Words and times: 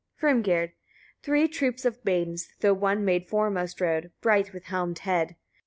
Hrimgerd. 0.23 0.71
28. 1.21 1.21
Three 1.21 1.47
troops 1.47 1.85
of 1.85 2.03
maidens; 2.03 2.49
though 2.61 2.73
one 2.73 3.05
maid 3.05 3.27
foremost 3.29 3.79
rode, 3.79 4.09
bright, 4.19 4.51
with 4.51 4.63
helmed 4.63 4.97
head. 4.97 5.35